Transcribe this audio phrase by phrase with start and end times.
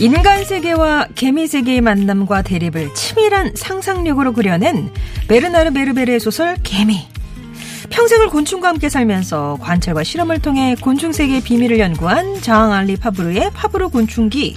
[0.00, 4.90] 인간 세계와 개미 세계의 만남과 대립을 치밀한 상상력으로 그려낸
[5.28, 7.06] 베르나르 베르베르의 소설 개미.
[7.90, 13.90] 평생을 곤충과 함께 살면서 관찰과 실험을 통해 곤충 세계의 비밀을 연구한 장 앙리 파브르의 파브르
[13.90, 14.56] 곤충기.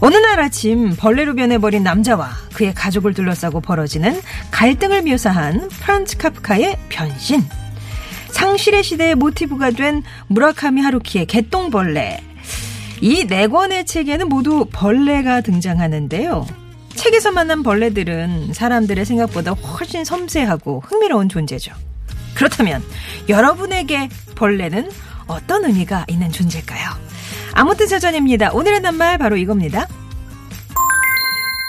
[0.00, 4.18] 어느 날 아침 벌레로 변해버린 남자와 그의 가족을 둘러싸고 벌어지는
[4.52, 7.44] 갈등을 묘사한 프란츠 카프카의 변신.
[8.30, 12.35] 상실의 시대의 모티브가 된 무라카미 하루키의 개똥벌레.
[13.00, 16.46] 이 네 권의 책에는 모두 벌레가 등장하는데요.
[16.94, 21.72] 책에서 만난 벌레들은 사람들의 생각보다 훨씬 섬세하고 흥미로운 존재죠.
[22.34, 22.82] 그렇다면
[23.28, 24.90] 여러분에게 벌레는
[25.26, 26.88] 어떤 의미가 있는 존재일까요?
[27.52, 28.52] 아무튼 사전입니다.
[28.52, 29.86] 오늘의 낱말 바로 이겁니다.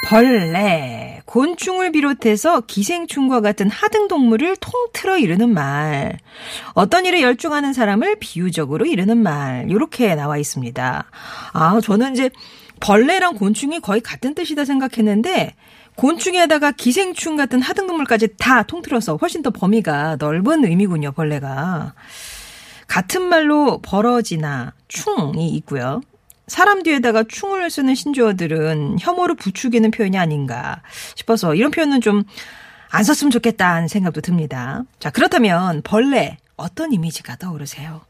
[0.08, 1.07] 벌레.
[1.28, 6.18] 곤충을 비롯해서 기생충과 같은 하등 동물을 통틀어 이르는 말.
[6.74, 9.68] 어떤 일에 열중하는 사람을 비유적으로 이르는 말.
[9.70, 11.06] 이렇게 나와 있습니다.
[11.54, 12.30] 아, 저는 이제
[12.80, 15.54] 벌레랑 곤충이 거의 같은 뜻이다 생각했는데
[15.96, 21.94] 곤충에다가 기생충 같은 하등 동물까지 다 통틀어서 훨씬 더 범위가 넓은 의미군요, 벌레가.
[22.88, 26.02] 같은 말로 벌어지나 충이 있고요.
[26.48, 30.82] 사람 뒤에다가 충을 쓰는 신조어들은 혐오를 부추기는 표현이 아닌가
[31.16, 32.24] 싶어서 이런 표현은 좀
[32.90, 34.84] 안 썼으면 좋겠다는 생각도 듭니다.
[35.00, 38.02] 자, 그렇다면 벌레 어떤 이미지가 떠오르세요?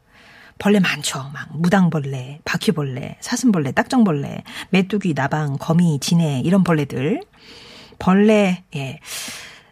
[0.58, 1.30] 벌레 많죠.
[1.32, 7.20] 막 무당벌레, 바퀴벌레, 사슴벌레, 딱정벌레, 메뚜기, 나방, 거미, 지네 이런 벌레들.
[8.00, 9.00] 벌레 예.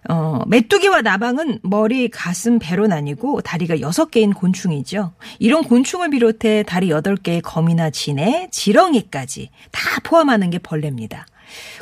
[0.09, 5.13] 어, 메뚜기와 나방은 머리, 가슴, 배로 나뉘고 다리가 6개인 곤충이죠.
[5.39, 11.27] 이런 곤충을 비롯해 다리 8개의 거미나 지네, 지렁이까지 다 포함하는 게 벌레입니다.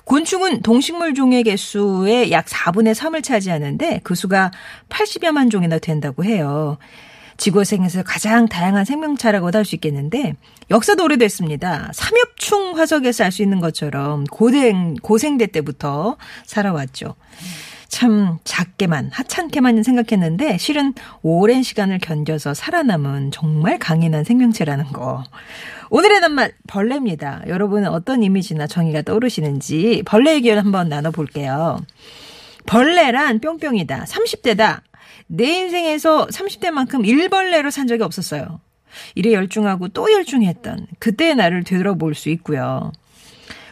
[0.04, 4.50] 곤충은 동식물 종의 개수의 약 4분의 3을 차지하는데 그 수가
[4.90, 6.76] 80여만 종이나 된다고 해요.
[7.36, 10.36] 지구생에서 가장 다양한 생명체라고도 할 수 있겠는데
[10.70, 11.90] 역사도 오래됐습니다.
[11.92, 17.16] 삼엽충 화석에서 알 수 있는 것처럼 고생 고생대 때부터 살아왔죠.
[17.94, 25.22] 참 작게만 하찮게만 생각했는데 실은 오랜 시간을 견뎌서 살아남은 정말 강인한 생명체라는 거.
[25.90, 27.42] 오늘의 낱말 벌레입니다.
[27.46, 31.78] 여러분은 어떤 이미지나 정의가 떠오르시는지 벌레 의견 한번 나눠볼게요.
[32.66, 34.06] 벌레란 뿅뿅이다.
[34.06, 34.80] 30대다.
[35.28, 38.58] 내 인생에서 30대만큼 일벌레로 산 적이 없었어요.
[39.14, 42.90] 일에 열중하고 또 열중했던 그때의 나를 되돌아볼 수 있고요.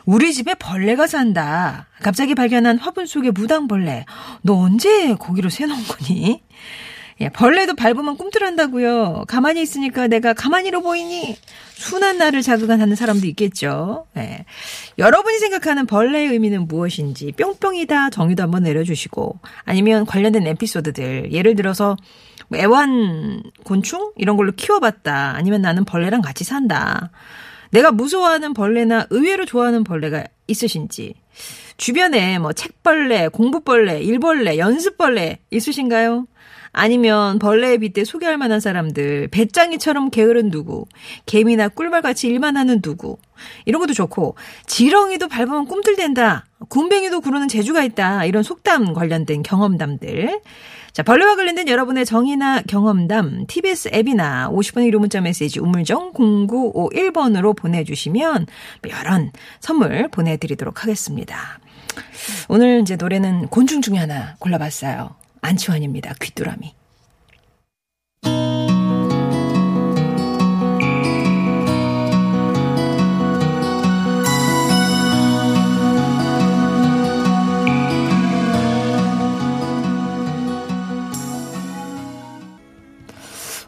[0.05, 1.87] 우리 집에 벌레가 산다.
[2.01, 4.05] 갑자기 발견한 화분 속의 무당벌레.
[4.43, 6.43] 너 언제 거기로 새놓은 거니?
[7.21, 9.27] 예, 벌레도 밟으면 꿈틀한다고요.
[9.29, 11.37] 가만히 있으니까 내가 가만히로 보이니?
[11.75, 14.07] 순한 나를 자극하는 사람도 있겠죠.
[14.17, 14.45] 예.
[14.99, 21.97] 여러분이 생각하는 벌레의 의미는 무엇인지 뿅뿅이다 정의도 한번 내려주시고 아니면 관련된 에피소드들 예를 들어서
[22.49, 27.11] 뭐 애완 곤충 이런 걸로 키워봤다 아니면 나는 벌레랑 같이 산다.
[27.73, 31.15] 내가 무서워하는 벌레나 의외로 좋아하는 벌레가 있으신지
[31.79, 36.27] 주변에 뭐 책벌레, 공부벌레, 일벌레, 연습벌레 있으신가요?
[36.75, 40.87] 아니면 벌레에 빗대 소개할 만한 사람들, 배짱이처럼 게으른 누구,
[41.27, 43.19] 개미나 꿀벌같이 일만 하는 누구,
[43.67, 50.41] 이런 것도 좋고, 지렁이도 밟으면 꿈틀댄다, 군뱅이도 구르는 재주가 있다, 이런 속담 관련된 경험담들.
[50.93, 58.47] 자, 벌레와 관련된 여러분의 정의나 경험담, TBS 앱이나 50번의 유료 문자 메시지 우물정 0951번으로 보내주시면
[58.91, 59.19] 여러
[59.61, 61.61] 선물 보내드리도록 하겠습니다.
[62.49, 65.15] 오늘 이제 노래는 곤충 중에 하나 골라봤어요.
[65.41, 66.13] 안치환입니다.
[66.21, 66.75] 귀뚜라미.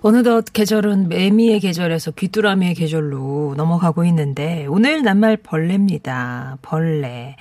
[0.07, 6.59] 어느덧 계절은 매미의 계절에서 귀뚜라미의 계절로 넘어가고 있는데 오늘 낱말 벌레입니다.
[6.61, 7.37] 벌레.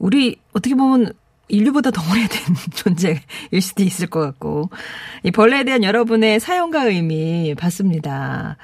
[0.00, 1.12] 우리 어떻게 보면
[1.48, 3.20] 인류보다 더 오래된 존재일
[3.60, 4.70] 수도 있을 것 같고
[5.22, 8.56] 이 벌레에 대한 여러분의 사연과 의미 봤습니다.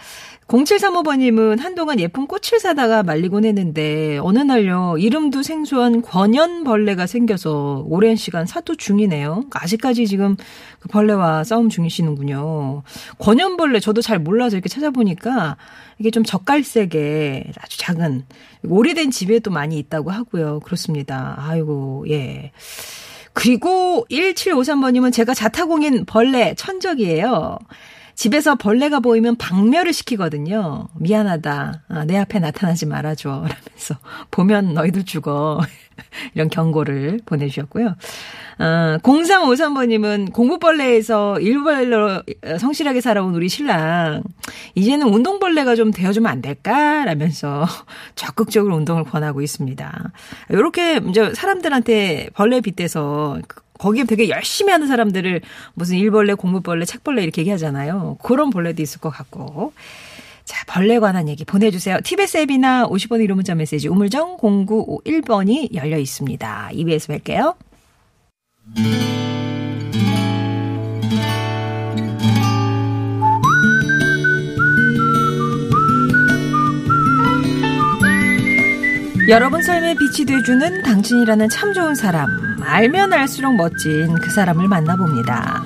[0.49, 8.45] 0735번님은 한동안 예쁜 꽃을 사다가 말리곤 했는데 어느 날요 이름도 생소한 권연벌레가 생겨서 오랜 시간
[8.45, 9.45] 사투 중이네요.
[9.53, 10.37] 아직까지 지금
[10.81, 12.83] 그 벌레와 싸움 중이시는군요.
[13.19, 15.57] 권연벌레 저도 잘 몰라서 이렇게 찾아보니까
[15.99, 18.25] 이게 좀 젓갈색의 아주 작은
[18.69, 20.61] 오래된 집에 도 많이 있다고 하고요.
[20.61, 21.37] 그렇습니다.
[21.39, 22.53] 아이고 예.
[23.33, 27.59] 그리고 1753번님은 제가 자타공인 벌레 천적이에요.
[28.15, 30.89] 집에서 벌레가 보이면 박멸을 시키거든요.
[30.95, 31.83] 미안하다.
[31.89, 33.31] 아, 내 앞에 나타나지 말아줘.
[33.49, 33.99] 라면서
[34.31, 35.61] 보면 너희들 죽어.
[36.35, 37.97] 이런 경고를 보내주셨고요.
[38.59, 42.23] 어, 0353번님은 공부벌레에서 일벌레로
[42.59, 44.23] 성실하게 살아온 우리 신랑.
[44.75, 47.05] 이제는 운동벌레가 좀 되어주면 안 될까?
[47.05, 47.67] 라면서
[48.15, 50.13] 적극적으로 운동을 권하고 있습니다.
[50.51, 53.41] 이렇게 이제 사람들한테 벌레 빗대서
[53.79, 55.41] 거기에 되게 열심히 하는 사람들을
[55.75, 58.19] 무슨 일벌레, 공부벌레, 책벌레 이렇게 얘기하잖아요.
[58.23, 59.73] 그런 벌레도 있을 것 같고.
[60.45, 61.99] 자, 벌레 관한 얘기 보내주세요.
[62.05, 66.71] TBS 앱이나 50번 1호 문자 메시지 우물정 0951번이 열려 있습니다.
[66.73, 67.55] 2부에서 뵐게요.
[79.27, 82.29] 여러분 삶에 빛이 돼주는 당신이라는 참 좋은 사람.
[82.61, 85.63] 알면 알수록 멋진 그 사람을 만나봅니다.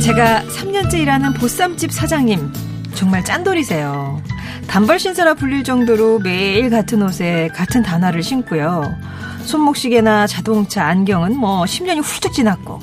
[0.00, 2.52] 제가 3년째 일하는 보쌈집 사장님.
[2.94, 4.22] 정말 짠돌이세요.
[4.68, 8.96] 단벌 신사라 불릴 정도로 매일 같은 옷에 같은 단화를 신고요.
[9.42, 12.78] 손목시계나 자동차, 안경은 뭐 10년이 훌쩍 지났고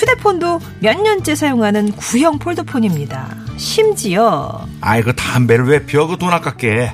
[0.00, 3.36] 휴대폰도 몇 년째 사용하는 구형 폴더폰입니다.
[3.58, 6.06] 심지어 아이 그 담배를 왜 피워?
[6.06, 6.92] 그 돈 아깝게.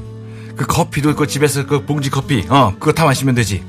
[0.56, 3.62] 그 커피도 그 집에서 그 봉지 커피 어 그거 다 마시면 되지.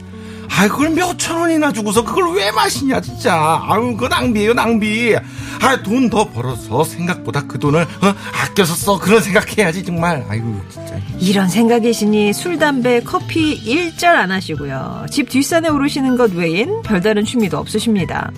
[0.50, 3.62] 아이 그걸 몇 천 원이나 주고서 그걸 왜 마시냐 진짜.
[3.68, 5.16] 아유 그 낭비예요 낭비.
[5.62, 8.98] 아 돈 더 벌어서 생각보다 그 돈을 어, 아껴서 써.
[8.98, 10.26] 그런 생각해야지 정말.
[10.30, 10.96] 아이고 진짜.
[11.20, 15.06] 이런 생각이시니 술, 담배, 커피 일절 안 하시고요.
[15.12, 18.32] 집 뒷산에 오르시는 것 외엔 별다른 취미도 없으십니다.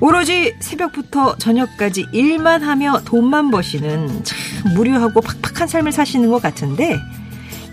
[0.00, 4.38] 오로지 새벽부터 저녁까지 일만 하며 돈만 버시는 참
[4.74, 6.98] 무료하고 팍팍한 삶을 사시는 것 같은데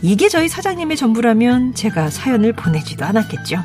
[0.02, 3.58] 이게 저희 사장님의 전부라면 제가 사연을 보내지도 않았겠죠.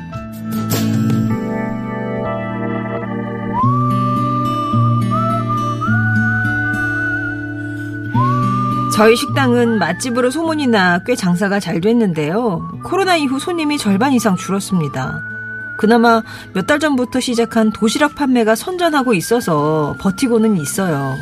[8.93, 12.67] 저희 식당은 맛집으로 소문이 나 꽤 장사가 잘 됐는데요.
[12.83, 15.36] 코로나 이후 손님이 절반 이상 줄었습니다.
[15.77, 21.15] 그나마 몇 달 전부터 시작한 도시락 판매가 선전하고 있어서 버티고는 있어요.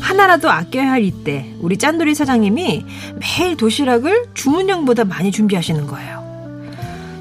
[0.00, 2.84] 하나라도 아껴야 할 이때 우리 짠돌이 사장님이
[3.20, 6.24] 매일 도시락을 주문량보다 많이 준비하시는 거예요.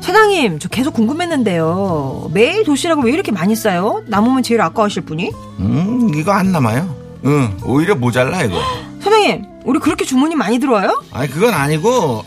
[0.01, 2.29] 사장님, 저 계속 궁금했는데요.
[2.33, 4.03] 매일 도시락을 왜 이렇게 많이 싸요?
[4.07, 5.31] 남으면 제일 아까우실 분이?
[5.59, 6.93] 음 이거 안 남아요
[7.25, 8.55] 응 오히려 모자라 이거
[9.01, 11.01] 사장님, 우리 그렇게 주문이 많이 들어와요?
[11.11, 12.23] 아니 그건 아니고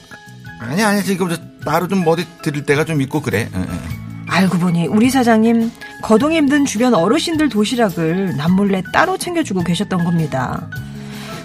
[0.60, 3.97] 아니 아니 지금 저 따로 좀 어디 드릴 때가 좀 있고 그래 응, 응.
[4.38, 10.68] 알고 보니 우리 사장님 거동 힘든 주변 어르신들 도시락을 남몰래 따로 챙겨주고 계셨던 겁니다.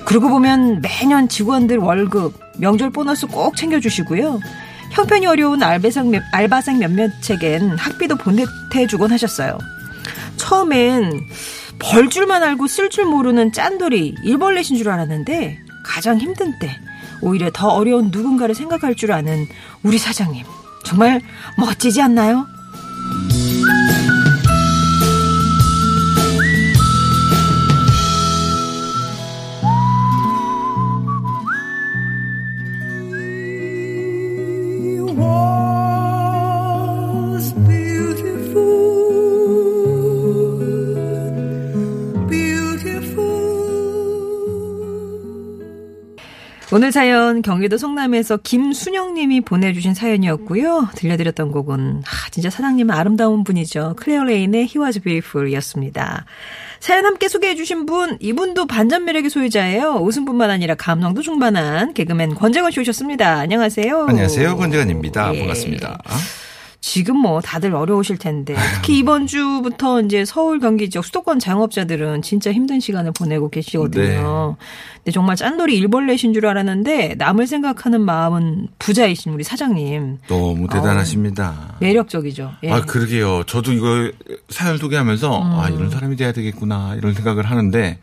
[0.06, 4.40] 그러고 보면 매년 직원들 월급, 명절 보너스 꼭 챙겨주시고요.
[4.92, 9.57] 형편이 어려운 알바생, 몇- 알바생 몇몇에겐 학비도 보내주곤 하셨어요.
[10.38, 11.19] 처음엔
[11.80, 16.69] 벌 줄만 알고 쓸 줄 모르는 짠돌이 일벌레신 줄 알았는데 가장 힘든 때
[17.22, 19.48] 오히려 더 어려운 누군가를 생각할 줄 아는
[19.81, 20.46] 우리 사장님
[20.86, 21.22] 정말
[21.57, 22.46] 멋지지 않나요?
[46.84, 50.90] 오늘 사연 경기도 성남에서 김순영님이 보내주신 사연이었고요.
[50.96, 53.94] 들려드렸던 곡은 아, 진짜 사장님은 아름다운 분이죠.
[53.96, 56.25] 클레오 레인의 He Was Beautiful이었습니다.
[56.82, 60.00] 사연 함께 소개해주신 분 이분도 반전 매력의 소유자예요.
[60.02, 63.36] 웃음뿐만 아니라 감성도 충만한 개그맨 권재건 씨 오셨습니다.
[63.40, 64.08] 안녕하세요.
[64.10, 65.40] 안녕하세요 권재관입니다 예.
[65.40, 66.02] 반갑습니다
[66.86, 72.52] 지금 뭐 다들 어려우실 텐데 특히 이번 주부터 이제 서울 경기 지역 수도권 자영업자들은 진짜
[72.52, 74.58] 힘든 시간을 보내고 계시거든요.
[74.98, 82.52] 근데 정말 짠돌이 일벌레신 줄 알았는데 남을 생각하는 마음은 부자이신 우리 사장님 너무 대단하십니다 매력적이죠.
[82.63, 82.72] 예.
[82.72, 83.46] 아, 그러게요.
[83.46, 84.12] 저도 이거
[84.50, 85.60] 사연 소개하면서, 음.
[85.60, 87.98] 아, 이런 사람이 돼야 되겠구나, 이런 생각을 하는데,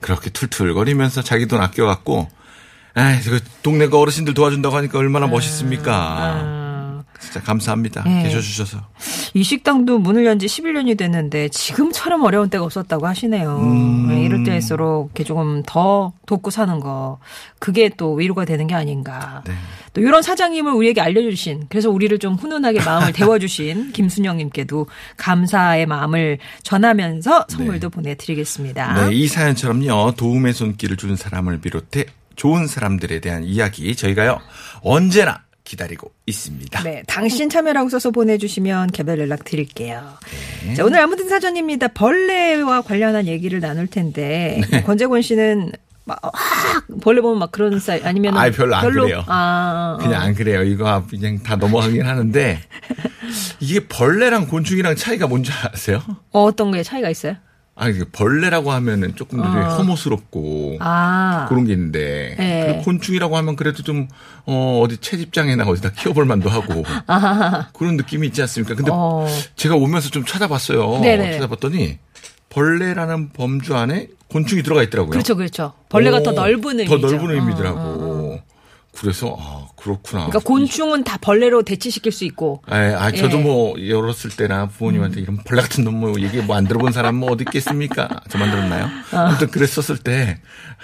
[0.00, 2.28] 그렇게 툴툴거리면서 자기 돈 아껴갖고,
[2.96, 5.92] 에이, 그 동네 그 어르신들 도와준다고 하니까 얼마나 멋있습니까.
[5.92, 6.59] 아,
[7.20, 8.02] 진짜 감사합니다.
[8.06, 8.22] 예.
[8.24, 8.78] 계셔주셔서.
[9.34, 13.58] 이 식당도 문을 연 지 11년이 됐는데 지금처럼 어려운 때가 없었다고 하시네요.
[13.58, 14.08] 음.
[14.08, 17.18] 네, 이럴 때일수록 이렇게 조금 더 돕고 사는 거
[17.58, 19.42] 그게 또 위로가 되는 게 아닌가.
[19.46, 19.52] 네.
[19.92, 24.86] 또 이런 사장님을 우리에게 알려주신 그래서 우리를 좀 훈훈하게 마음을 데워주신 김순영님께도
[25.18, 29.08] 감사의 마음을 전하면서 선물도 보내드리겠습니다.
[29.08, 34.38] 네, 이 사연처럼요, 도움의 손길을 주는 사람을 비롯해 좋은 사람들에 대한 이야기 저희가요
[34.82, 36.82] 언제나 기다리고 있습니다.
[36.82, 40.02] 네, 당신 참여라고 써서 보내주시면 개별 연락 드릴게요.
[40.66, 40.74] 네.
[40.74, 41.88] 자, 오늘 아무튼 사전입니다.
[41.88, 44.82] 벌레와 관련한 얘기를 나눌 텐데 네.
[44.82, 45.70] 권재권 씨는
[46.04, 46.30] 막 아,
[47.00, 49.22] 벌레 보면 막 그런 사이 아니면 아이, 별로 안 그래요.
[49.28, 50.02] 아, 어.
[50.02, 50.64] 그냥 안 그래요.
[50.64, 52.60] 이거 그냥 다 넘어가긴 하는데
[53.60, 56.02] 이게 벌레랑 곤충이랑 차이가 뭔지 아세요?
[56.32, 57.36] 어, 어떤 거에 차이가 있어요?
[57.80, 59.44] 아니 이게 벌레라고 하면은 조금 어.
[59.78, 62.76] 혐오스럽고 아, 그런 게 있는데 네.
[62.76, 64.06] 그 곤충이라고 하면 그래도 좀
[64.44, 66.84] 어, 어디 채집장에나 어디다 키워볼 만도 하고
[67.72, 68.74] 그런 느낌이 있지 않습니까?
[68.74, 69.26] 근데 어.
[69.56, 71.00] 제가 오면서 좀 찾아봤어요.
[71.00, 71.32] 네네.
[71.32, 71.98] 찾아봤더니
[72.50, 75.12] 벌레라는 범주 안에 곤충이 들어가 있더라고요.
[75.12, 75.72] 그렇죠, 그렇죠.
[75.88, 77.00] 벌레가 오, 더 넓은 의미죠.
[77.00, 77.78] 더 넓은 의미더라고.
[77.78, 78.42] 어, 어, 어.
[78.98, 80.26] 그래서 아 그렇구나.
[80.26, 82.62] 그러니까 곤충은 다 벌레로 대치시킬 수 있고.
[82.66, 83.40] 아, 아, 저도 예.
[83.40, 83.42] 음.
[83.44, 87.32] 뭐 열었을 때나 부모님한테 이런 벌레 같은 놈 뭐 얘기 뭐 안 들어본 사람 뭐
[87.32, 88.08] 어디 있겠습니까?
[88.28, 88.84] 저만 들었나요?
[89.12, 89.16] 어.
[89.16, 90.38] 아무튼 그랬었을 때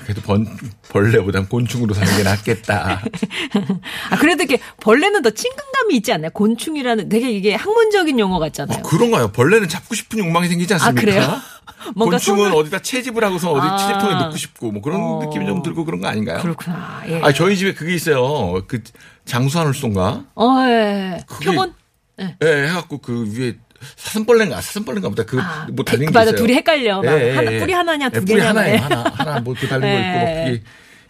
[0.04, 0.46] 그래도 번,
[0.88, 3.02] 벌레보단 곤충으로 사는 게 낫겠다.
[4.10, 6.30] 아, 그래도 이렇게 벌레는 더 친근감이 있지 않나요?
[6.30, 8.78] 곤충이라는 되게 이게 학문적인 용어 같잖아요.
[8.78, 9.28] 아, 그런가요?
[9.32, 11.00] 벌레는 잡고 싶은 욕망이 생기지 아, 않습니까?
[11.00, 11.40] 그래요?
[11.94, 13.76] 뭔가 곤충은 손을- 어디다 채집을 하고서 어디 아.
[13.76, 15.20] 채집통에 넣고 싶고 뭐 그런 어.
[15.24, 16.40] 느낌이 좀 들고 그런 거 아닌가요?
[16.40, 17.02] 그렇구나.
[17.08, 17.20] 예.
[17.22, 18.62] 아 저희 집에 그게 있어요.
[18.66, 18.82] 그
[19.24, 20.24] 장수하늘소인가?
[20.34, 21.18] 어, 예.
[21.42, 21.74] 표본?
[22.20, 22.36] 예.
[22.42, 23.56] 예, 해갖고 그 위에
[23.96, 26.30] 사슴벌레인가 사슴벌레인가 보다 그 아, 뭐 달린 게 맞아.
[26.30, 26.40] 있어요.
[26.42, 27.02] 둘이 헷갈려.
[27.02, 28.90] 막 하나- 뿌리 하나냐, 두 예, 뿌리 개냐, 하나에 막.
[28.90, 30.34] 하나 하나 뭐그 달린 거 있고 예.
[30.34, 30.62] 뭐 그게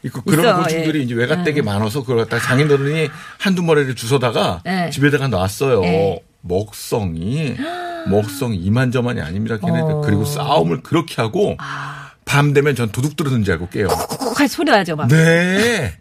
[0.02, 1.02] 있고 그런 있어, 곤충들이 예.
[1.04, 3.08] 이제 외갓댁에 많아서 그걸 갖다가 장인어른이
[3.38, 4.90] 한두 마리를 주워다가 예.
[4.90, 5.84] 집에다가 놨어요.
[5.84, 6.22] 예.
[6.42, 7.56] 먹성이
[8.08, 9.58] 먹성이 이만저만이 아닙니다.
[9.58, 10.00] 걔네들 어.
[10.02, 11.56] 그리고 싸움을 그렇게 하고
[12.24, 13.88] 밤 되면 전 도둑 들었는 줄 알고 깨요.
[13.88, 15.08] 쿡쿡 할 소리 나죠, 막.
[15.08, 15.98] 네.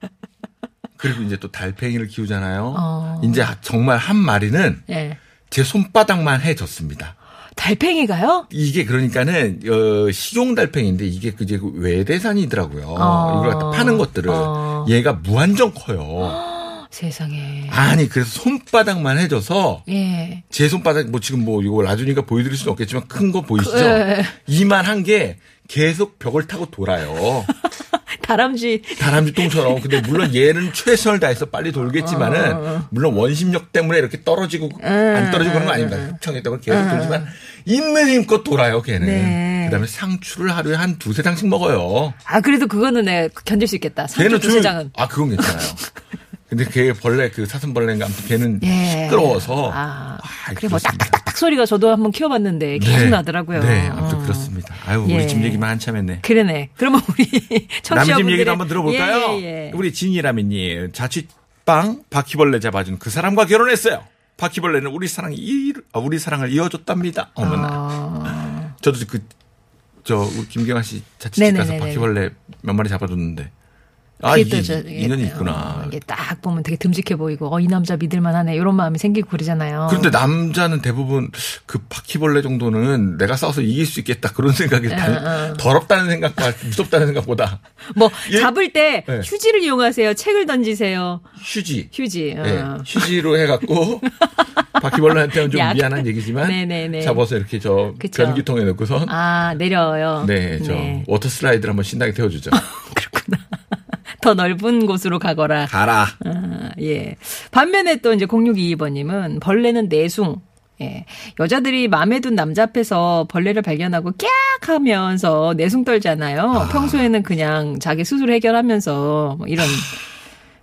[0.96, 2.74] 그리고 이제 또 달팽이를 키우잖아요.
[2.76, 3.20] 어.
[3.24, 5.16] 이제 정말 한 마리는 예.
[5.48, 7.16] 제 손바닥만 해졌습니다.
[7.56, 8.46] 달팽이가요?
[8.50, 12.86] 이게 그러니까는 어, 식용 달팽인데 이게 그제 그 외대산이더라고요.
[12.86, 13.40] 어.
[13.40, 14.86] 이걸 갖다 파는 것들을 어.
[14.88, 16.49] 얘가 무한정 커요.
[16.90, 17.68] 세상에.
[17.70, 20.42] 아니 그래서 손바닥만 해져서 예.
[20.50, 23.78] 제 손바닥 뭐 지금 뭐 이거 라주니까 보여드릴 수는 없겠지만 큰 거 보이시죠?
[23.78, 24.24] 예.
[24.48, 27.44] 이만한 게 계속 벽을 타고 돌아요.
[28.22, 28.82] 다람쥐.
[28.98, 29.80] 다람쥐 똥처럼.
[29.80, 32.88] 근데 물론 얘는 최선을 다해서 빨리 돌겠지만은 어.
[32.90, 35.96] 물론 원심력 때문에 이렇게 떨어지고 안 떨어지고 그런 거 아닙니다.
[35.96, 37.26] 흡착력 때문에 계속 돌지만
[37.66, 39.06] 있는 힘껏 돌아요, 걔는.
[39.06, 39.64] 네.
[39.66, 42.12] 그다음에 상추를 하루에 한 두세 장씩 먹어요.
[42.24, 44.06] 아, 그래도 그거는 내 견딜 수 있겠다.
[44.06, 44.90] 상추 두세 장은.
[44.96, 45.68] 아, 그건 괜찮아요.
[46.50, 49.04] 근데 걔 벌레 그 사슴벌레인가 아무튼 걔는 예.
[49.04, 50.78] 시끄러워서 아, 아, 그래 뭐.
[50.78, 53.08] 딱딱딱딱 소리가 저도 한번 키워봤는데 계속 네.
[53.10, 53.62] 나더라고요.
[53.62, 54.22] 네, 아무튼 어.
[54.22, 54.74] 그렇습니다.
[54.86, 55.14] 아유, 예.
[55.14, 56.20] 우리 집 얘기만 한참 했네.
[56.22, 56.70] 그러네.
[56.76, 57.24] 그러면 우리
[57.88, 59.38] 남의 집 얘기도 한번 들어볼까요?
[59.38, 59.70] 예, 예, 예.
[59.74, 64.04] 우리 진이라미님 자취방 바퀴벌레 잡아준 그 사람과 결혼했어요.
[64.36, 67.30] 바퀴벌레는 우리 사랑 이 아, 우리 사랑을 이어줬답니다.
[67.34, 67.68] 어머나.
[67.70, 69.20] 아, 저도 그
[70.04, 71.78] 저 김경아 씨 자취집 가서 네네네네.
[71.78, 72.30] 바퀴벌레
[72.62, 73.50] 몇 마리 잡아줬는데
[74.22, 75.84] 아 이게 또 저- 인연이 어, 있구나.
[75.86, 79.86] 이게 딱 보면 되게 듬직해 보이고 어, 이 남자 믿을만 하네 이런 마음이 생기고 그러잖아요.
[79.90, 81.30] 그런데 남자는 대부분
[81.66, 87.60] 그 바퀴벌레 정도는 내가 싸워서 이길 수 있겠다 그런 생각이 단- 더럽다는 생각과 무섭다는 생각보다
[87.96, 88.40] 뭐 예.
[88.40, 89.20] 잡을 때 네.
[89.24, 90.14] 휴지를 이용하세요.
[90.14, 91.20] 책을 던지세요.
[91.42, 92.34] 휴지 휴지.
[92.38, 92.42] 어.
[92.42, 94.00] 네, 휴지로 해갖고
[94.82, 95.74] 바퀴벌레한테는 좀 약.
[95.74, 97.02] 미안한 얘기지만 네네네.
[97.02, 97.94] 잡아서 이렇게 저.
[98.14, 100.24] 변기통에 넣고선 아 내려요.
[100.26, 100.74] 네, 저
[101.06, 102.50] 워터 슬라이드를 한번 신나게 태워주죠.
[104.20, 105.66] 더 넓은 곳으로 가거라.
[105.66, 106.06] 가라.
[106.24, 107.16] 아, 예.
[107.50, 110.40] 반면에 또 이제 0622번님은 벌레는 내숭.
[110.82, 111.04] 예.
[111.38, 116.68] 여자들이 마음에 든 남자 앞에서 벌레를 발견하고 꺅 하면서 내숭 떨잖아요.
[116.72, 119.66] 평소에는 그냥 자기 스스로 해결하면서 뭐 이런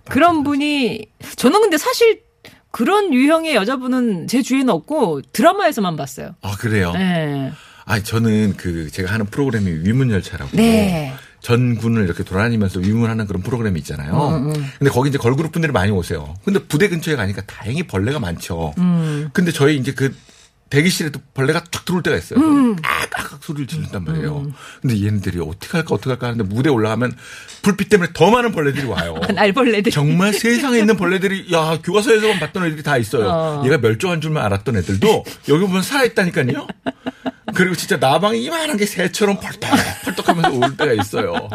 [0.04, 2.22] 그런 분이 저는 근데 사실
[2.70, 6.34] 그런 유형의 여자분은 제 주위에는 없고 드라마에서만 봤어요.
[6.42, 6.92] 아 그래요.
[6.92, 7.52] 네.
[7.84, 10.56] 아 저는 그 제가 하는 프로그램이 위문열차라고.
[10.56, 11.12] 네.
[11.40, 14.52] 전군을 이렇게 돌아다니면서 위문하는 그런 프로그램이 있잖아요.
[14.78, 16.34] 근데 거기 이제 걸그룹 분들이 많이 오세요.
[16.44, 18.74] 근데 부대 근처에 가니까 다행히 벌레가 많죠.
[19.32, 20.14] 근데 저희 이제 그
[20.70, 22.38] 대기실에도 벌레가 쫙 들어올 때가 있어요.
[23.10, 24.52] 깍깍 소리를 지른단 말이에요.
[24.82, 27.14] 근데 얘네들이 어떻게 할까 어떻게 할까 하는데 무대 올라가면
[27.62, 29.14] 불빛 때문에 더 많은 벌레들이 와요.
[29.34, 29.90] 날벌레들.
[29.92, 33.28] 정말 세상에 있는 벌레들이 야 교과서에서만 봤던 애들이 다 있어요.
[33.28, 33.62] 어.
[33.64, 36.66] 얘가 멸종한 줄만 알았던 애들도 여기 보면 살아 있다니까요.
[37.54, 39.70] 그리고 진짜 나방이 이만한 게 새처럼 펄떡
[40.04, 41.48] 펄떡하면서 올 때가 있어요.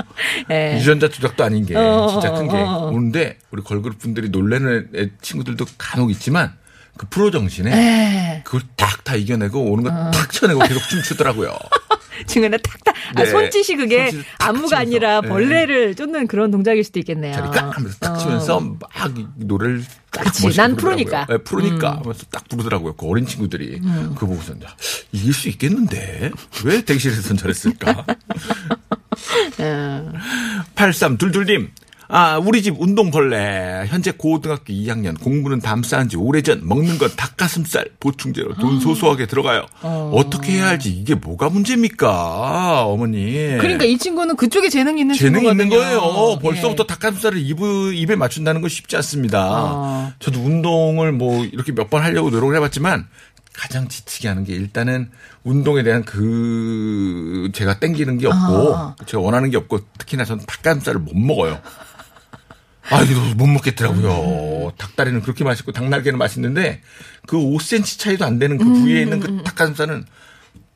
[0.52, 0.78] 예.
[0.78, 2.90] 유전자 조작도 아닌 게 어, 진짜 큰게 어.
[2.94, 6.54] 오는데 우리 걸그룹 분들이 놀래는 애 친구들도 간혹 있지만
[6.98, 8.42] 그 프로 정신에 예.
[8.44, 11.56] 그걸 딱 다 이겨내고 오는 거탁 쳐내고 계속 춤추더라고요.
[12.28, 12.96] 중간에 탁탁.
[13.16, 13.26] 아, 네.
[13.26, 14.78] 손짓이 그게 손짓을 탁 안무가.
[14.80, 15.30] 아니라 네.
[15.30, 17.34] 벌레를 쫓는 그런 동작일 수도 있겠네요.
[17.34, 18.18] 자리 깍 하면서 딱 어.
[18.18, 18.90] 치면서 막
[19.36, 20.72] 노래를 딱 멋있게 난.
[20.72, 21.26] 음.
[21.30, 22.94] 네, 프로니까 하면서 딱 부르더라고요.
[22.96, 23.80] 그 어린 친구들이.
[24.16, 24.76] 그거 보고서 야,
[25.12, 26.32] 이길 수 있겠는데
[26.66, 28.06] 왜 대기실에서는 저랬을까?
[29.60, 30.12] 어.
[30.76, 31.70] 8322님.
[32.10, 33.86] 아, 우리 집 운동벌레.
[33.88, 35.20] 현재 고등학교 2학년.
[35.20, 36.62] 공부는 담쌓은 지 오래전.
[36.68, 37.86] 먹는 건 닭가슴살.
[38.00, 39.66] 보충제로 돈 소소하게 들어가요.
[39.82, 40.22] 어.
[40.30, 42.86] 떻게 해야 할지 이게 뭐가 문제입니까?
[42.86, 43.58] 어머니.
[43.60, 45.70] 그러니까 이 친구는 그쪽에 재능이 있는 재능이 있는.
[45.70, 46.40] 거예요.
[46.42, 46.88] 벌써부터 예.
[46.88, 49.48] 닭가슴살을 입, 입에 맞춘다는 건 쉽지 않습니다.
[49.74, 50.14] 어.
[50.20, 53.08] 저도 운동을 뭐 이렇게 몇 번 하려고 노력을 해봤지만
[53.54, 55.12] 가장 지치게 하는 게 일단은
[55.44, 58.96] 운동에 대한 그 제가 땡기는 게 없고 아.
[59.06, 61.60] 제가 원하는 게 없고 특히나 저는 닭가슴살을 못 먹어요.
[62.90, 64.74] 아, 이거 못 먹겠더라고요.
[64.78, 66.82] 닭다리는 그렇게 맛있고 닭날개는 맛있는데
[67.28, 70.06] 그 5cm 차이도 안 되는 그 부위에 있는 그 닭가슴살은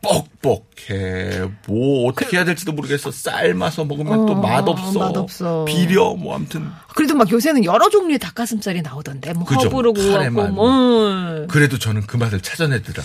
[0.02, 1.50] 뻑뻑해.
[1.68, 3.12] 뭐 어떻게 해야 될지도 모르겠어.
[3.12, 5.00] 삶아서 먹으면 또 어, 맛없어.
[5.00, 5.66] 맛없어.
[5.66, 6.14] 비려.
[6.14, 9.34] 뭐 아무튼 그래도 막 요새는 여러 종류의 닭가슴살이 나오던데.
[9.34, 9.68] 뭐 그죠.
[9.68, 10.54] 허브로 카레만.
[10.54, 11.46] 뭐.
[11.50, 13.04] 그래도 저는 그 맛을 찾아내더라.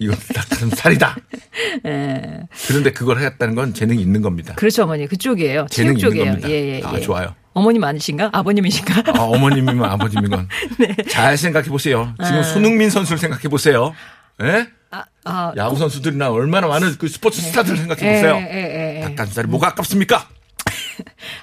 [0.00, 1.16] 이건 닭가슴살이다.
[1.86, 2.40] 예.
[2.66, 4.54] 그런데 그걸 하였다는 건 재능이 있는 겁니다.
[4.56, 5.06] 그렇죠, 어머니.
[5.06, 5.66] 그쪽이에요.
[5.70, 6.24] 재능이 있는 쪽이에요.
[6.26, 6.50] 겁니다.
[6.50, 7.00] 예, 예, 아, 예.
[7.00, 7.34] 좋아요.
[7.54, 8.30] 어머님 아니신가?
[8.32, 9.12] 아버님이신가?
[9.16, 10.96] 아, 어머님이면 아버님이건 네.
[11.08, 12.12] 잘 생각해 보세요.
[12.24, 13.94] 지금 손흥민 선수를 생각해 보세요.
[14.42, 14.66] 예?
[14.90, 18.34] 아, 아, 야구 선수들이나 얼마나 많은 그 스포츠 스타들 생각해 예, 보세요.
[18.36, 19.00] 예, 예, 예.
[19.02, 20.28] 닭가슴살이 뭐가 아깝습니까?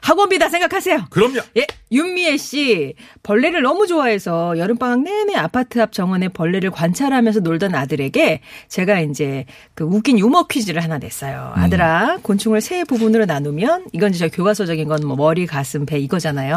[0.02, 1.06] 학원비다 생각하세요.
[1.10, 1.40] 그럼요.
[1.58, 8.42] 예, 윤미애 씨 벌레를 너무 좋아해서 여름방학 내내 아파트 앞 정원에 벌레를 관찰하면서 놀던 아들에게
[8.68, 11.54] 제가 이제 그 웃긴 유머 퀴즈를 하나 냈어요.
[11.58, 11.64] 음.
[11.64, 16.56] 아들아, 곤충을 세 부분으로 나누면 이건 이제 교과서적인 건 뭐 머리, 가슴, 배 이거잖아요.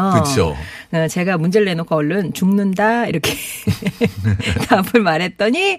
[0.93, 3.33] 어, 제가 문제를 내놓고 얼른 죽는다 이렇게
[4.69, 5.77] 답을 말했더니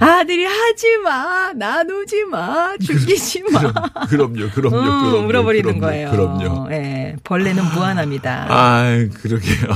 [0.00, 3.60] 아들이 하지 마, 나누지 마, 죽이지 마.
[4.08, 5.26] 그럼요, 그럼요, 음, 그럼요.
[5.28, 6.10] 울어버리는 그럼요, 거예요.
[6.10, 6.72] 그럼요.
[6.72, 8.46] 예, 벌레는 무한합니다.
[8.48, 8.84] 아,
[9.14, 9.68] 그러게요.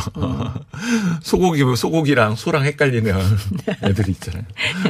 [1.23, 3.15] 소고기, 소고기랑 소랑 헷갈리는
[3.83, 4.43] 애들 있잖아요.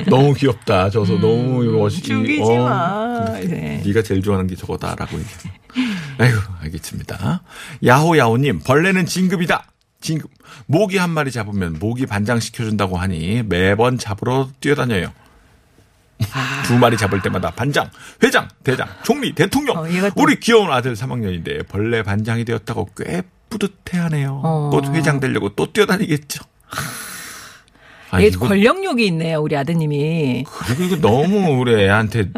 [0.08, 0.90] 너무 귀엽다.
[0.90, 2.14] 저서 너무 멋있게.
[2.14, 3.24] 음, 죽이지 마.
[3.32, 3.82] 그, 네.
[3.84, 5.28] 네가 제일 좋아하는 게 저거다라고 얘기.
[6.18, 7.42] 아이고, 알겠습니다.
[7.84, 9.66] 야호야호님, 벌레는 진급이다.
[10.00, 10.30] 진급.
[10.66, 15.12] 모기 한 마리 잡으면 모기 반장 시켜준다고 하니 매번 잡으러 뛰어다녀요.
[16.32, 16.62] 아.
[16.64, 17.90] 두 마리 잡을 때마다 반장,
[18.22, 19.78] 회장, 대장, 총리, 대통령.
[19.78, 24.40] 어, 우리 귀여운 아들 3학년인데 벌레 반장이 되었다고 꽤 뿌듯해하네요.
[24.44, 24.70] 어.
[24.72, 26.44] 또 회장 되려고 또 뛰어다니겠죠.
[28.12, 30.44] 아, 얘 권력욕이 있네요, 우리 아드님이.
[30.48, 32.30] 그리고 이거 너무 우리 애한테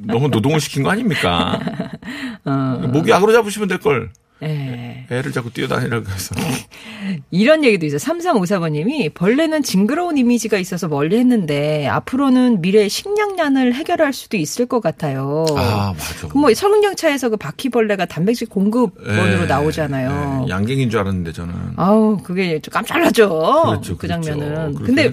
[0.00, 1.58] 너무 노동을 시킨 거 아닙니까?
[2.44, 2.88] 어.
[2.92, 4.10] 모기 악으로 잡으시면 될 걸.
[4.42, 4.83] 예.
[5.10, 6.34] 애를 자꾸 뛰어다니라고 해서.
[7.30, 7.98] 이런 얘기도 있어요.
[7.98, 15.44] 3354번님이 벌레는 징그러운 이미지가 있어서 멀리 했는데 앞으로는 미래 식량난을 해결할 수도 있을 것 같아요.
[15.56, 16.28] 아, 맞아.
[16.28, 20.44] 그뭐 설국열차에서 그 바퀴벌레가 단백질 공급원으로 예, 나오잖아요.
[20.46, 21.54] 예, 양갱인 줄 알았는데 저는.
[21.76, 23.28] 아우 그게 좀 깜짝 놀랐죠.
[23.66, 24.22] 그렇죠, 그 그렇죠.
[24.22, 24.74] 장면은.
[24.74, 25.10] 근데.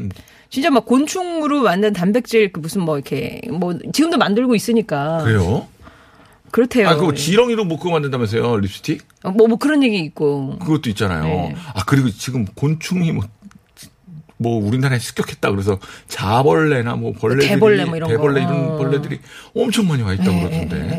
[0.52, 5.66] 진짜 막 곤충으로 만든 단백질 그 무슨 뭐 이렇게 뭐 지금도 만들고 있으니까 그래요?
[6.52, 6.88] 그렇대요.
[6.90, 8.58] 아, 그거 지렁이로 뭐 그거 만든다면서요?
[8.58, 9.08] 립스틱?
[9.24, 10.58] 뭐, 뭐 그런 얘기 있고.
[10.60, 11.24] 그것도 있잖아요.
[11.24, 11.56] 네.
[11.74, 13.24] 아, 그리고 지금 곤충이 뭐,
[14.38, 18.16] 뭐 우리나라에 습격했다 그래서 자벌레나 뭐 벌레들이 개벌레 뭐 이런 거.
[18.16, 18.78] 대벌레 이런 어.
[18.78, 19.20] 벌레들이
[19.56, 20.76] 엄청 많이 와 있다고 예, 그러던데.
[20.78, 20.98] 예, 예.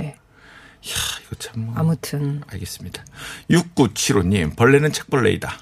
[0.85, 0.95] 이야,
[1.27, 1.75] 이거 참 뭐.
[1.77, 3.05] 아무튼 알겠습니다.
[3.51, 5.53] 6975님, 벌레는 책벌레이다.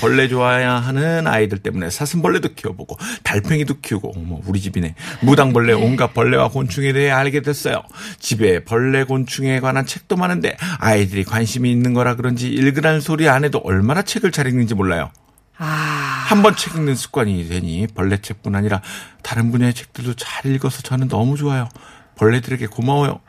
[0.00, 4.94] 벌레 좋아하는 아이들 때문에 사슴벌레도 키워보고 달팽이도 키우고 어머 우리 집이네.
[5.22, 7.82] 무당벌레 온갖 벌레와 곤충에 대해 알게 됐어요.
[8.18, 13.60] 집에 벌레 곤충에 관한 책도 많은데 아이들이 관심이 있는 거라 그런지 읽으라는 소리 안 해도
[13.64, 15.10] 얼마나 책을 잘 읽는지 몰라요.
[15.58, 16.24] 아.
[16.26, 18.80] 한번 책 읽는 습관이 되니 벌레 책뿐 아니라
[19.22, 21.68] 다른 분야의 책들도 잘 읽어서 저는 너무 좋아요.
[22.16, 23.20] 벌레들에게 고마워요.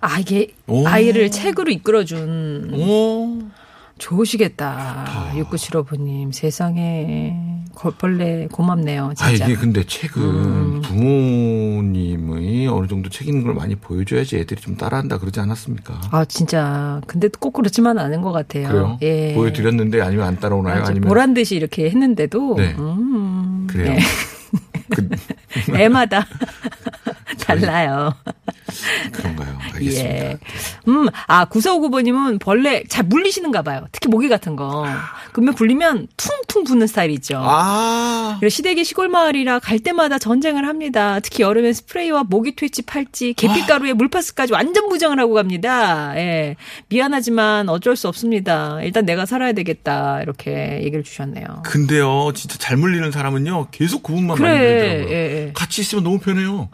[0.00, 0.86] 아, 이게 오.
[0.86, 3.48] 아이를 책으로 이끌어준 오
[3.98, 5.32] 좋으시겠다.
[5.34, 7.34] 6975부님 세상에
[7.74, 9.10] 거- 벌레 고맙네요.
[9.20, 9.44] 아, 진짜.
[9.46, 10.80] 이게 근데 책은 음.
[10.82, 16.00] 부모님이 어느 정도 책 읽는 걸 많이 보여줘야지 애들이 좀 따라한다 그러지 않았습니까?
[16.10, 18.68] 아 진짜 근데 꼭 그렇지만 않은 것 같아요.
[18.68, 18.98] 그래요?
[19.02, 19.34] 예.
[19.34, 20.80] 보여드렸는데 아니면 안 따라오나요?
[20.80, 20.90] 맞아.
[20.90, 22.74] 아니면 보란 듯이 이렇게 했는데도 네.
[22.78, 23.92] 음, 그래요?
[23.94, 23.98] 네.
[24.90, 25.08] 그,
[25.78, 26.26] 애마다
[27.48, 28.12] 달라요.
[29.12, 29.58] 그런가요?
[29.74, 30.14] 알겠습니다.
[30.14, 30.38] 예.
[30.88, 33.86] 음, 아, 9459번님은 벌레 잘 물리시는가 봐요.
[33.92, 34.86] 특히 모기 같은 거.
[35.32, 37.40] 그러면 불리면 퉁퉁 부는 스타일이죠.
[37.42, 41.20] 아, 그리고 시댁이 시골 마을이라 갈 때마다 전쟁을 합니다.
[41.20, 46.12] 특히 여름엔 스프레이와 모기 퇴치 팔찌, 계피가루에 물파스까지 완전 무장을 하고 갑니다.
[46.16, 46.56] 예.
[46.88, 48.78] 미안하지만 어쩔 수 없습니다.
[48.82, 50.20] 일단 내가 살아야 되겠다.
[50.22, 51.62] 이렇게 얘기를 주셨네요.
[51.64, 54.72] 근데요, 진짜 잘 물리는 사람은요, 계속 그 부분만 많이 그래.
[54.74, 55.14] 물리더라고요.
[55.14, 55.52] 예, 예.
[55.54, 56.68] 같이 있으면 너무 편해요.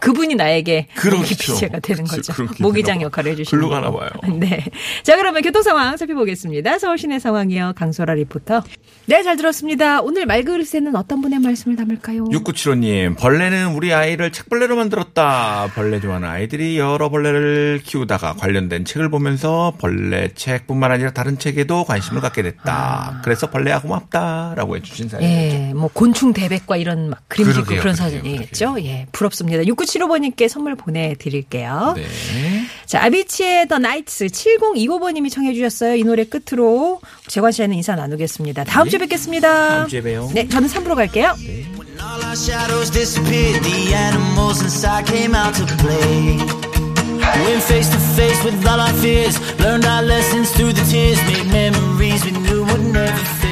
[0.00, 1.18] 그 그분이 나에게 그렇죠.
[1.18, 2.32] 모기피제가 되는 그렇죠.
[2.32, 2.32] 거죠.
[2.32, 3.02] 그렇게 모기장.
[3.02, 3.90] 역할을 해주시는 글로 가나.
[3.92, 4.08] 봐요.
[4.38, 4.64] 네.
[5.04, 6.78] 자, 그러면 교통 상황 살펴보겠습니다.
[6.78, 7.74] 서울 시내 상황이요.
[7.76, 8.62] 강소라 리포터.
[9.06, 10.00] 네, 잘 들었습니다.
[10.00, 12.24] 오늘 말그릇에는 어떤 분의 말씀을 담을까요?
[12.24, 15.70] 6975님, 벌레는 우리 아이를 책벌레로 만들었다.
[15.74, 22.20] 벌레 좋아하는 아이들이 여러 벌레를 키우다가 관련된 책을 보면서 벌레 책뿐만 아니라 다른 책에도 관심을
[22.20, 23.20] 갖게 됐다.
[23.24, 25.22] 그래서 벌레야 고맙다라고 해주신 사연.
[25.24, 28.76] 예, 뭐 곤충 대백과 이런 막 그림 짓고 그러게요, 그런 그러게요, 사진이겠죠.
[28.80, 29.57] 예, 부럽습니다.
[29.62, 31.94] 6975번님께 선물 보내드릴게요.
[31.96, 32.04] 네.
[32.86, 35.94] 자, 아비치의 더 나이츠 7025번님이 청해 주셨어요.
[35.96, 38.64] 이 노래 끝으로 재관 씨와는 인사 나누겠습니다.
[38.64, 39.48] 다음 주에 뵙겠습니다.
[39.48, 39.68] 네.
[39.68, 40.30] 다음 주에 봬요.
[40.34, 41.34] 네, 저는 3부로 갈게요.
[45.78, 46.38] Play.
[47.44, 51.46] Went face to face with all our fears, learned our lessons through the tears, made
[51.52, 53.47] memories we knew would never